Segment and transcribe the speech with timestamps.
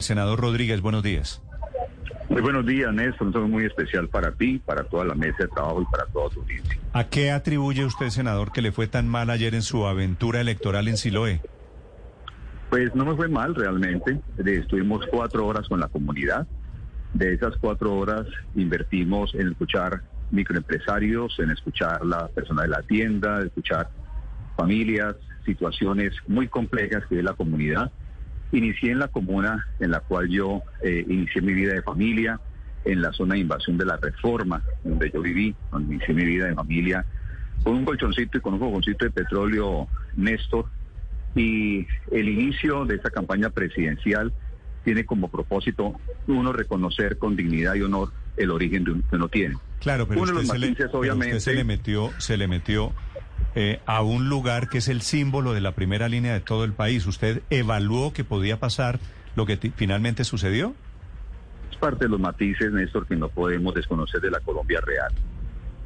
[0.00, 1.42] Senador Rodríguez, buenos días.
[2.28, 3.26] Muy buenos días, Néstor.
[3.26, 6.30] Un saludo muy especial para ti, para toda la mesa de trabajo y para toda
[6.30, 6.78] tu audiencia.
[6.92, 10.88] ¿A qué atribuye usted, senador, que le fue tan mal ayer en su aventura electoral
[10.88, 11.40] en Siloé?
[12.70, 14.20] Pues no me fue mal realmente.
[14.38, 16.46] Estuvimos cuatro horas con la comunidad.
[17.14, 23.42] De esas cuatro horas invertimos en escuchar microempresarios, en escuchar la persona de la tienda,
[23.42, 23.90] escuchar
[24.56, 27.90] familias, situaciones muy complejas que vive la comunidad.
[28.52, 32.40] Inicié en la comuna en la cual yo eh, inicié mi vida de familia,
[32.84, 36.46] en la zona de invasión de la reforma, donde yo viví, donde inicié mi vida
[36.46, 37.04] de familia,
[37.62, 40.66] con un colchoncito y con un fogoncito de petróleo, Néstor,
[41.34, 44.32] y el inicio de esta campaña presidencial
[44.84, 49.56] tiene como propósito, uno, reconocer con dignidad y honor el origen de que uno tiene.
[49.78, 52.10] Claro, pero, Uno de usted, los se le, matices, pero obviamente- usted se le metió,
[52.18, 52.94] se le metió
[53.54, 56.72] eh, a un lugar que es el símbolo de la primera línea de todo el
[56.72, 57.06] país.
[57.06, 59.00] ¿Usted evaluó que podía pasar
[59.34, 60.74] lo que finalmente sucedió?
[61.70, 65.12] Es parte de los matices, Néstor, que no podemos desconocer de la Colombia real.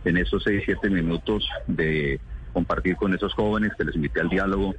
[0.04, 2.20] En esos seis, siete minutos de
[2.52, 4.74] compartir con esos jóvenes que les invité al diálogo,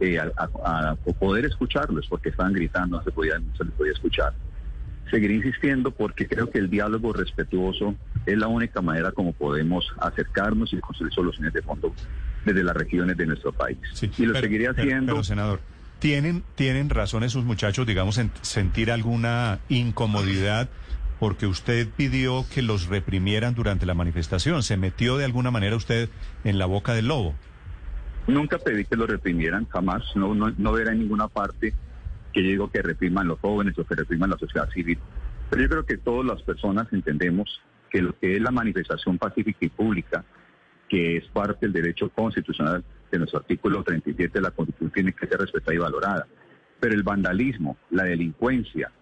[0.00, 4.32] eh, a, poder escucharlos, porque estaban gritando, no se, podía, no se les podía escuchar.
[5.10, 7.94] Seguiré insistiendo porque creo que el diálogo respetuoso
[8.26, 11.94] es la única manera como podemos acercarnos y construir soluciones de fondo
[12.44, 13.78] desde las regiones de nuestro país.
[13.92, 15.12] Sí, y lo pero- seguiré haciendo.
[15.14, 15.60] Pero, senador,
[16.00, 20.68] ¿tienen, ¿tienen razón esos muchachos, digamos, en sentir alguna incomodidad
[21.20, 24.62] porque usted pidió que los reprimieran durante la manifestación?
[24.64, 26.08] ¿Se metió de alguna manera usted
[26.44, 27.34] en la boca del lobo?
[28.26, 30.02] Nunca pedí que lo reprimieran, jamás.
[30.16, 31.72] No, no, no verá en ninguna parte
[32.36, 34.98] que yo digo que repriman los jóvenes o que repriman la sociedad civil.
[35.48, 39.56] Pero yo creo que todas las personas entendemos que lo que es la manifestación pacífica
[39.62, 40.22] y pública,
[40.86, 45.26] que es parte del derecho constitucional de nuestro artículo 37 de la Constitución, tiene que
[45.26, 46.26] ser respetada y valorada.
[46.78, 48.92] Pero el vandalismo, la delincuencia,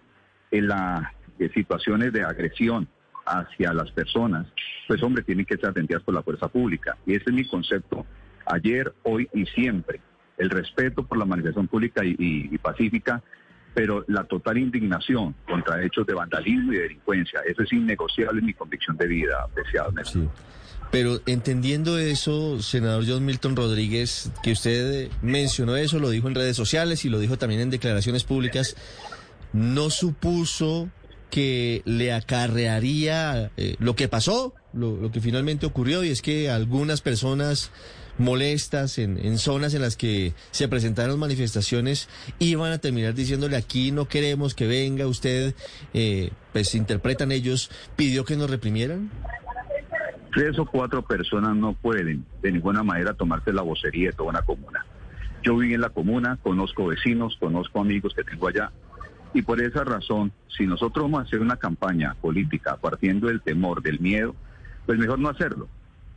[0.49, 1.05] en las
[1.53, 2.87] situaciones de agresión
[3.25, 4.47] hacia las personas,
[4.87, 6.95] pues hombre, tienen que ser atendidas por la fuerza pública.
[7.05, 8.05] Y ese es mi concepto
[8.45, 9.99] ayer, hoy y siempre.
[10.37, 13.21] El respeto por la manifestación pública y, y- pacífica,
[13.73, 17.41] pero la total indignación contra hechos de vandalismo y de delincuencia.
[17.47, 19.47] Eso es innegociable en mi convicción de vida,
[19.95, 20.23] Néstor.
[20.23, 20.29] Sí.
[20.91, 26.55] Pero entendiendo eso, senador John Milton Rodríguez, que usted mencionó eso, lo dijo en redes
[26.55, 28.75] sociales y lo dijo también en declaraciones públicas,
[29.51, 30.89] ¿no supuso
[31.31, 36.03] que le acarrearía eh, lo que pasó, lo, que finalmente ocurrió?
[36.03, 37.71] Y es que algunas personas
[38.17, 42.07] molestas en, zonas en las que se presentaron manifestaciones
[42.39, 45.53] iban a terminar diciéndole aquí no queremos que venga usted,
[45.93, 49.11] eh, pues interpretan ellos, pidió que nos reprimieran.
[50.33, 54.41] Tres o cuatro personas no pueden de ninguna manera tomarse la vocería de toda una
[54.41, 54.85] comuna.
[55.43, 58.71] Yo viví en la comuna, conozco vecinos, conozco amigos que tengo allá.
[59.33, 63.83] Y por esa razón, si nosotros vamos a hacer una campaña política partiendo del temor,
[63.83, 64.33] del miedo,
[64.85, 65.67] pues mejor no hacerlo.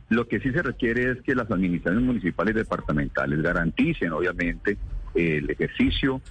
[0.09, 4.77] Lo que sí se requiere es que las administraciones municipales y departamentales garanticen, obviamente,
[5.13, 6.21] el ejercicio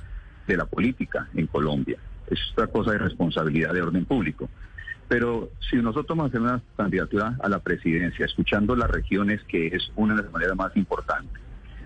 [0.46, 1.98] de la política en Colombia.
[2.28, 4.48] Es otra cosa de responsabilidad de orden público.
[5.06, 9.68] Pero si nosotros vamos a hacer una candidatura a la presidencia, escuchando las regiones, que
[9.68, 11.40] es una de las maneras más importantes,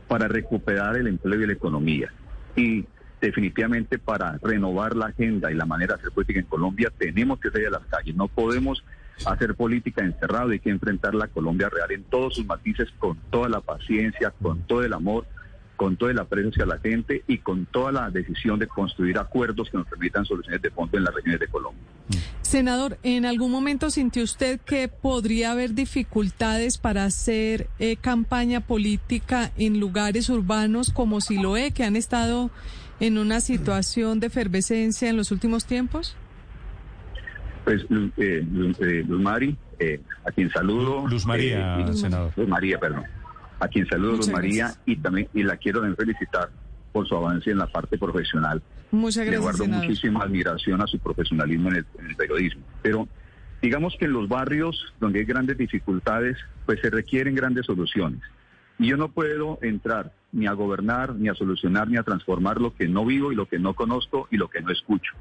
[0.08, 2.12] para recuperar el empleo y la economía,
[2.56, 2.84] y
[3.20, 7.50] definitivamente para renovar la agenda y la manera de hacer política en Colombia, tenemos que
[7.50, 8.16] salir a las calles.
[8.16, 8.82] No podemos
[9.27, 13.49] hacer política encerrado, hay que enfrentar la Colombia real en todos sus matices, con toda
[13.49, 15.27] la paciencia, con todo el amor,
[15.77, 19.69] con todo el aprecio hacia la gente y con toda la decisión de construir acuerdos
[19.71, 21.83] que nos permitan soluciones de fondo en las regiones de Colombia.
[22.42, 29.53] Senador, ¿en algún momento sintió usted que podría haber dificultades para hacer eh, campaña política
[29.57, 32.51] en lugares urbanos como Siloé, que han estado
[33.01, 36.15] en una situación de efervescencia en los últimos tiempos?
[37.64, 41.06] Pues Luz, eh, Luz- eh, Luz Mari, eh, a quien saludo.
[41.06, 42.32] Luz María, eh, y- senador.
[42.36, 43.04] Luz María, perdón.
[43.60, 44.82] A quien saludo, Luz María, gracias.
[44.86, 46.50] y también y la quiero también felicitar
[46.92, 48.60] por su avance en la parte profesional.
[48.91, 49.84] Muchas Le gracias, guardo senador.
[49.86, 52.62] muchísima admiración a su profesionalismo en el, en el periodismo.
[52.82, 53.09] Pero
[53.62, 56.36] digamos que en los barrios donde hay grandes dificultades,
[56.66, 58.20] pues se requieren grandes soluciones.
[58.78, 62.74] Y yo no puedo entrar ni a gobernar, ni a solucionar, ni a transformar lo
[62.74, 65.12] que no vivo y lo que no conozco y lo que no escucho.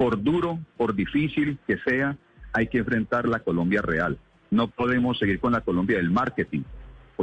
[0.00, 2.16] Por duro, por difícil que sea,
[2.54, 4.16] hay que enfrentar la Colombia real.
[4.50, 6.62] No podemos seguir con la Colombia del marketing,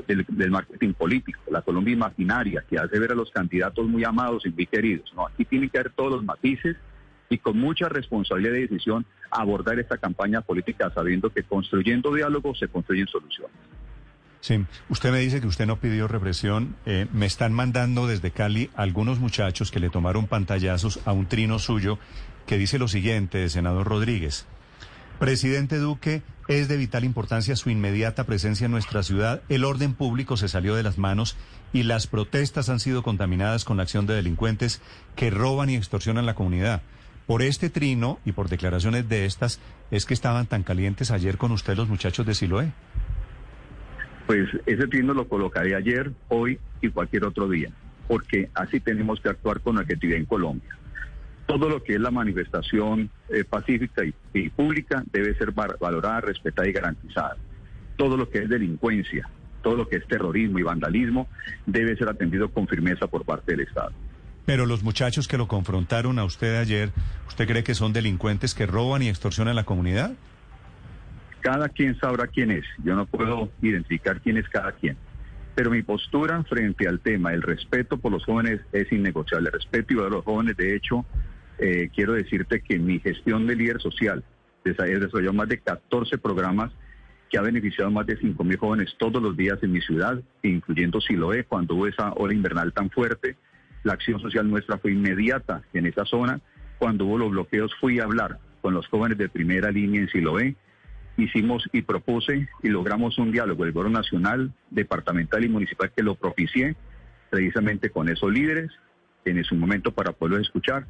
[0.06, 4.52] del, marketing político, la Colombia imaginaria, que hace ver a los candidatos muy amados y
[4.52, 5.12] muy queridos.
[5.16, 6.78] No, aquí tienen que haber todos los matices
[7.32, 12.68] y con mucha responsabilidad de decisión abordar esta campaña política sabiendo que construyendo diálogo se
[12.68, 13.58] construyen soluciones.
[14.42, 16.76] Sí, usted me dice que usted no pidió represión.
[16.86, 21.60] Eh, me están mandando desde Cali algunos muchachos que le tomaron pantallazos a un trino
[21.60, 22.00] suyo
[22.46, 24.46] que dice lo siguiente, senador Rodríguez.
[25.20, 29.42] Presidente Duque, es de vital importancia su inmediata presencia en nuestra ciudad.
[29.50, 31.36] El orden público se salió de las manos
[31.74, 34.82] y las protestas han sido contaminadas con la acción de delincuentes
[35.16, 36.82] que roban y extorsionan la comunidad.
[37.26, 39.60] Por este trino y por declaraciones de estas,
[39.92, 42.72] es que estaban tan calientes ayer con usted los muchachos de Siloé.
[44.28, 47.70] Pues ese trino lo colocaré ayer, hoy y cualquier otro día,
[48.10, 50.78] porque así tenemos que actuar con objetividad en Colombia.
[51.46, 54.04] Todo lo que es la manifestación eh, pacífica
[54.34, 57.38] y, pública debe ser valorada, respetada y garantizada.
[57.96, 59.30] Todo lo que es delincuencia,
[59.64, 61.30] todo lo que es terrorismo y vandalismo
[61.66, 63.94] debe ser atendido con firmeza por parte del Estado.
[64.46, 66.92] Pero los muchachos que lo confrontaron a usted ayer,
[67.30, 70.12] ¿usted cree que son delincuentes que roban y extorsionan a la comunidad?
[71.48, 72.66] Cada quien sabrá quién es.
[72.84, 74.98] Yo no puedo identificar quién es cada quien.
[75.56, 79.48] Pero mi postura frente al tema, el respeto por los jóvenes es innegociable.
[79.48, 81.06] El respeto a los jóvenes, de hecho,
[81.58, 84.26] eh, quiero decirte que mi gestión de líder social
[84.66, 86.74] desarrolló más de 14 programas
[87.30, 90.22] que ha beneficiado a más de 5 mil jóvenes todos los días en mi ciudad,
[90.44, 93.38] incluyendo Siloé, cuando hubo esa ola invernal tan fuerte.
[93.84, 96.42] La acción social nuestra fue inmediata en esa zona.
[96.78, 100.58] Cuando hubo los bloqueos fui a hablar con los jóvenes de primera línea en Siloé.
[101.18, 106.16] Hicimos y propuse y logramos un diálogo del gobierno nacional, departamental y municipal que lo
[106.16, 106.76] propicié
[107.30, 108.72] precisamente con esos líderes
[109.26, 110.86] en su momento para poderlos escuchar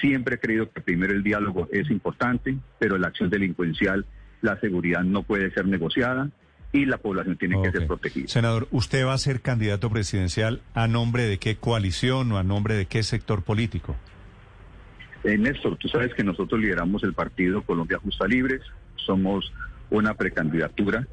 [0.00, 4.06] Siempre he creído que primero el diálogo es importante, pero la acción delincuencial,
[4.42, 6.30] la seguridad no puede ser negociada
[6.72, 8.28] y la población tiene que ser protegida.
[8.28, 12.74] Senador, ¿usted va a ser candidato presidencial a nombre de qué coalición o a nombre
[12.74, 13.96] de qué sector político?
[15.24, 18.60] Eh, Néstor, tú sabes que nosotros lideramos el partido Colombia Justa Libres,
[19.04, 19.52] somos
[19.90, 21.06] una precandidatura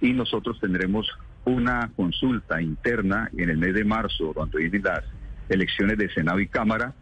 [0.00, 1.06] y nosotros tendremos
[1.44, 5.04] una consulta interna en el mes de marzo, cuando vienen las
[5.48, 6.94] elecciones de Senado y Cámara,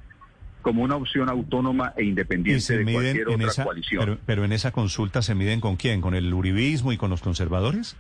[0.62, 4.18] como una opción autónoma e independiente de cualquier otra coalición.
[4.24, 7.96] Pero, en esa consulta se miden con quién, con el uribismo y con los conservadores?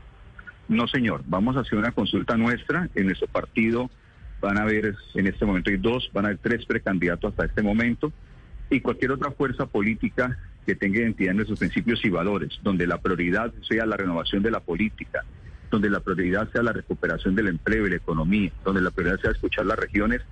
[0.68, 1.22] No, señor.
[1.26, 2.88] Vamos a hacer una consulta nuestra.
[2.94, 3.90] En nuestro partido
[4.40, 7.62] van a haber, en este momento hay dos, van a haber tres precandidatos hasta este
[7.62, 8.12] momento.
[8.70, 12.98] Y cualquier otra fuerza política que tenga identidad en nuestros principios y valores, donde la
[12.98, 15.24] prioridad sea la renovación de la política,
[15.70, 19.30] donde la prioridad sea la recuperación del empleo y la economía, donde la prioridad sea
[19.30, 20.22] escuchar las regiones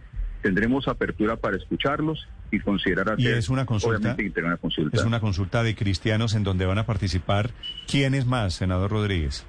[0.42, 4.96] tendremos apertura para escucharlos y considerar hacer, y es una consulta, una consulta.
[4.96, 7.50] Es una consulta de cristianos en donde van a participar.
[7.86, 9.44] ¿Quiénes más, senador Rodríguez?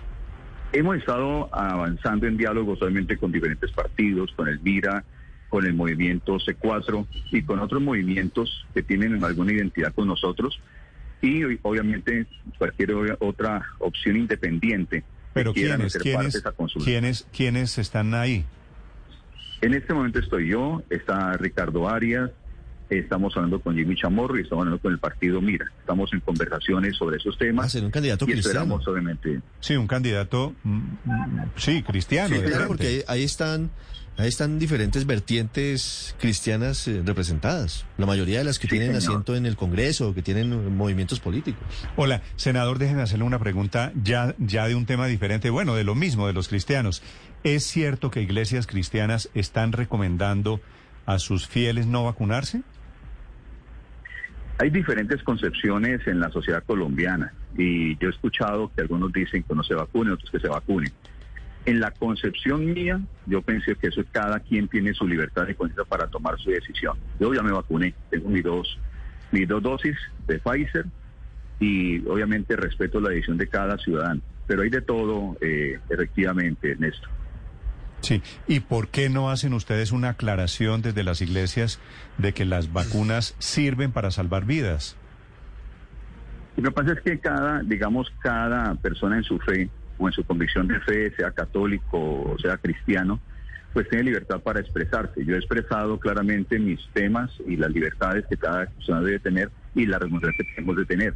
[0.74, 5.04] Hemos estado avanzando en diálogo solamente con diferentes partidos, con el MIRA,
[5.52, 10.60] con el movimiento C4 y con otros movimientos que tienen alguna identidad con nosotros
[11.22, 12.26] y obviamente
[12.58, 15.04] cualquier otra opción independiente.
[15.34, 16.44] Pero ¿quiénes, ¿quiénes,
[16.84, 18.46] ¿quiénes, ¿quiénes están ahí?
[19.62, 22.32] En este momento estoy yo, está Ricardo Arias,
[22.90, 25.66] estamos hablando con Jimmy Chamorro y estamos hablando con el partido Mira.
[25.80, 27.68] Estamos en conversaciones sobre esos temas.
[27.68, 28.80] Hacer un candidato y cristiano.
[28.86, 29.42] obviamente.
[29.60, 32.36] Sí, un candidato, mm, mm, sí, cristiano.
[32.36, 33.70] Sí, claro, porque ahí, están,
[34.18, 37.86] ahí están diferentes vertientes cristianas eh, representadas.
[37.98, 41.64] La mayoría de las que tienen asiento en el Congreso, que tienen movimientos políticos.
[41.96, 45.96] Hola, senador, déjenme hacerle una pregunta ya, ya de un tema diferente, bueno, de lo
[45.96, 47.02] mismo, de los cristianos.
[47.44, 50.62] ¿Es cierto que iglesias cristianas están recomendando
[51.06, 52.62] a sus fieles no vacunarse?
[54.60, 59.56] Hay diferentes concepciones en la sociedad colombiana y yo he escuchado que algunos dicen que
[59.56, 60.92] no se vacunen, otros que se vacunen.
[61.66, 65.86] En la concepción mía, yo pensé que eso cada quien tiene su libertad de conciencia
[65.86, 66.98] para tomar su decisión.
[67.20, 68.80] Yo ya me vacuné, tengo mis dos,
[69.32, 69.96] mis dos dosis
[70.28, 70.86] de Pfizer
[71.60, 74.22] y obviamente respeto la decisión de cada ciudadano.
[74.48, 77.10] Pero hay de todo, eh, efectivamente, Néstor.
[78.02, 81.80] Sí, ¿y por qué no hacen ustedes una aclaración desde las iglesias
[82.18, 84.98] de que las vacunas sirven para salvar vidas?
[86.58, 89.70] Lo que pasa es que cada, digamos, cada persona en su fe
[90.02, 93.20] o en su convicción de fe, sea católico o sea cristiano,
[93.72, 95.24] pues tiene libertad para expresarse.
[95.24, 99.86] Yo he expresado claramente mis temas y las libertades que cada persona debe tener y
[99.86, 101.14] la responsabilidad que tenemos de tener.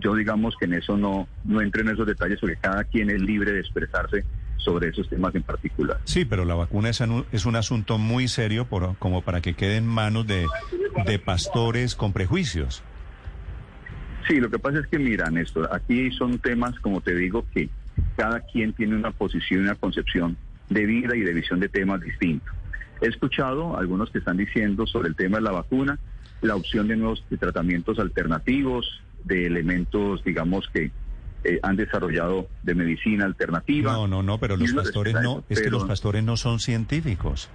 [0.00, 3.20] Yo digamos que en eso no, no entro en esos detalles porque cada quien es
[3.20, 4.24] libre de expresarse
[4.56, 6.00] sobre esos temas en particular.
[6.04, 9.76] Sí, pero la vacuna es, es un asunto muy serio por, como para que quede
[9.76, 10.46] en manos de,
[11.06, 12.82] de pastores con prejuicios.
[14.26, 17.68] Sí, lo que pasa es que, mira, Néstor, aquí son temas, como te digo, que
[18.16, 20.36] cada quien tiene una posición y una concepción
[20.68, 22.52] de vida y de visión de temas distintos.
[23.00, 25.98] He escuchado algunos que están diciendo sobre el tema de la vacuna,
[26.40, 30.90] la opción de nuevos tratamientos alternativos, de elementos, digamos, que
[31.44, 33.92] eh, han desarrollado de medicina alternativa.
[33.92, 37.50] No, no, no, pero los pastores no, es que los pastores no son científicos.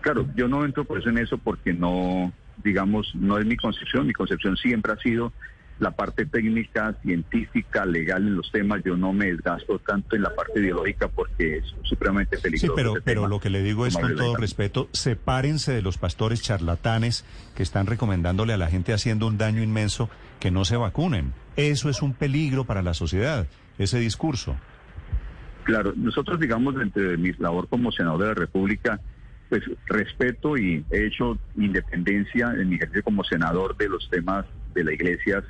[0.00, 4.06] Claro, yo no entro por eso en eso porque no, digamos, no es mi concepción.
[4.06, 5.32] Mi concepción siempre ha sido
[5.78, 10.34] la parte técnica, científica, legal en los temas, yo no me desgasto tanto en la
[10.34, 12.66] parte ideológica porque es supremamente peligroso.
[12.66, 16.42] Sí, pero, pero lo que le digo es con todo respeto, sepárense de los pastores
[16.42, 17.24] charlatanes
[17.56, 21.32] que están recomendándole a la gente haciendo un daño inmenso que no se vacunen.
[21.56, 23.46] Eso es un peligro para la sociedad,
[23.78, 24.56] ese discurso.
[25.64, 29.00] Claro, nosotros digamos dentro de mi labor como senador de la República,
[29.48, 34.84] pues respeto y he hecho independencia en mi ejercicio como senador de los temas de
[34.84, 35.44] la iglesia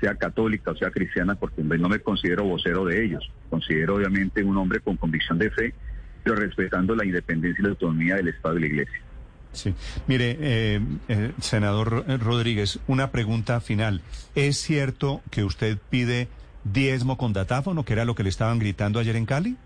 [0.00, 3.30] sea católica o sea cristiana, porque no me considero vocero de ellos.
[3.50, 5.74] Considero obviamente un hombre con convicción de fe,
[6.22, 9.00] pero respetando la independencia y la autonomía del Estado y la Iglesia.
[9.52, 9.74] Sí.
[10.06, 14.02] Mire, eh, eh, senador Rodríguez, una pregunta final.
[14.34, 16.28] ¿Es cierto que usted pide
[16.72, 19.56] diezmo con datáfono, que era lo que le estaban gritando ayer en Cali?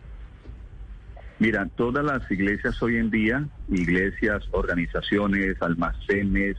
[1.38, 6.56] Mira, todas las iglesias hoy en día, iglesias, organizaciones, almacenes,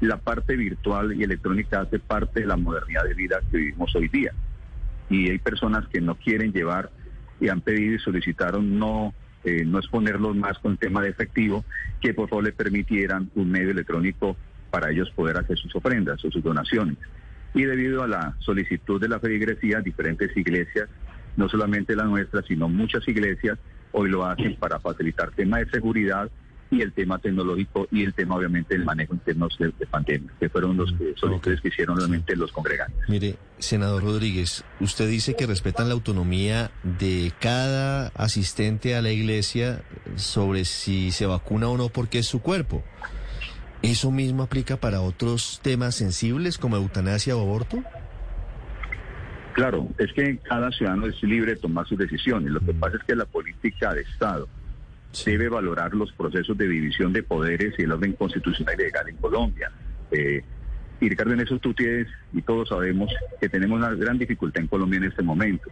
[0.00, 4.08] la parte virtual y electrónica hace parte de la modernidad de vida que vivimos hoy
[4.08, 4.32] día.
[5.10, 6.90] Y hay personas que no quieren llevar
[7.40, 9.14] y han pedido y solicitaron no,
[9.44, 11.64] eh, no exponerlos más con tema de efectivo,
[12.00, 14.36] que por favor le permitieran un medio electrónico
[14.70, 16.96] para ellos poder hacer sus ofrendas o sus donaciones.
[17.54, 20.88] Y debido a la solicitud de la feligresía, diferentes iglesias,
[21.36, 23.58] no solamente la nuestra, sino muchas iglesias,
[23.92, 26.30] hoy lo hacen para facilitar tema de seguridad
[26.70, 30.48] y el tema tecnológico y el tema obviamente del manejo en términos de, pandemia, que
[30.48, 33.08] fueron los que, son que hicieron realmente los congregantes.
[33.08, 39.82] Mire, senador Rodríguez, usted dice que respetan la autonomía de cada asistente a la iglesia
[40.16, 42.84] sobre si se vacuna o no porque es su cuerpo.
[43.82, 47.82] ¿Eso mismo aplica para otros temas sensibles como eutanasia o aborto?
[49.54, 52.52] Claro, es que cada ciudadano es libre de tomar sus decisiones.
[52.52, 54.48] Lo que pasa es que la política de Estado
[55.24, 59.16] debe valorar los procesos de división de poderes y el orden constitucional y legal en
[59.16, 59.70] Colombia.
[60.10, 60.42] Eh,
[61.00, 63.10] y Ricardo, en eso tú tienes, y todos sabemos,
[63.40, 65.70] que tenemos una gran dificultad en Colombia en este momento,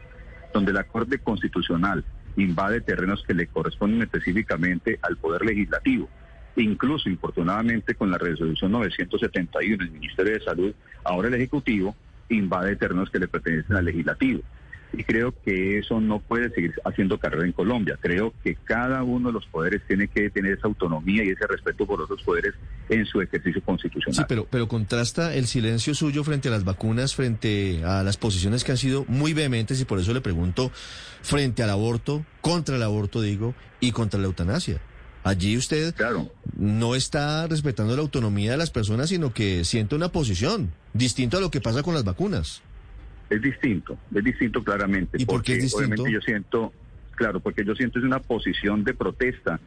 [0.54, 2.04] donde la Corte Constitucional
[2.36, 6.08] invade terrenos que le corresponden específicamente al Poder Legislativo.
[6.56, 10.74] Incluso, infortunadamente, con la resolución 971 del Ministerio de Salud,
[11.04, 11.94] ahora el Ejecutivo
[12.28, 14.42] invade terrenos que le pertenecen al Legislativo
[14.92, 17.98] y creo que eso no puede seguir haciendo carrera en Colombia.
[18.00, 21.86] Creo que cada uno de los poderes tiene que tener esa autonomía y ese respeto
[21.86, 22.54] por otros poderes
[22.88, 24.14] en su ejercicio constitucional.
[24.14, 28.64] Sí, pero, pero contrasta el silencio suyo frente a las vacunas, frente a las posiciones
[28.64, 30.70] que han sido muy vehementes y por eso le pregunto,
[31.22, 34.80] frente al aborto, contra el aborto digo, y contra la eutanasia.
[35.24, 36.30] Allí usted claro.
[36.56, 41.40] no está respetando la autonomía de las personas, sino que siente una posición, distinto a
[41.40, 42.62] lo que pasa con las vacunas.
[43.28, 45.20] Es distinto, es distinto claramente.
[45.20, 45.78] ¿Y por qué es distinto?
[45.78, 46.72] Obviamente yo siento,
[47.14, 49.60] claro, porque yo siento es una posición de protesta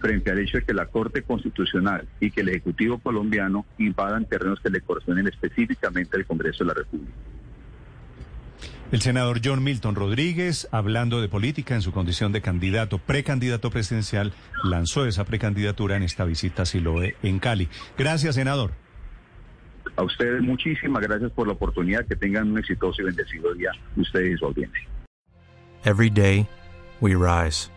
[0.00, 4.60] frente al hecho de que la Corte Constitucional y que el Ejecutivo colombiano invadan terrenos
[4.60, 7.12] que le corresponden específicamente al Congreso de la República.
[8.90, 14.32] El senador John Milton Rodríguez, hablando de política en su condición de candidato, precandidato presidencial,
[14.64, 17.68] lanzó esa precandidatura en esta visita a Siloe en Cali.
[17.98, 18.72] Gracias, senador.
[19.98, 22.06] A ustedes muchísimas gracias por la oportunidad.
[22.06, 24.86] Que tengan un exitoso y bendecido día ustedes y su audiencia.
[25.84, 26.48] Every day
[27.00, 27.68] we rise,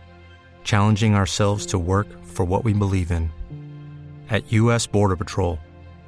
[0.62, 3.30] challenging ourselves to work for what we believe in.
[4.30, 5.58] At US Border Patrol,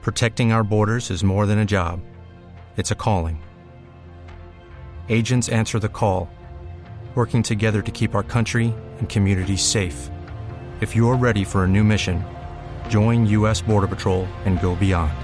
[0.02, 2.00] protecting our borders is more than a job.
[2.76, 3.42] It's a calling.
[5.08, 6.28] Agents answer the call,
[7.16, 10.10] working together to keep our country and communities safe.
[10.80, 12.24] If you're ready for a new mission,
[12.88, 15.23] join US Border Patrol and go beyond.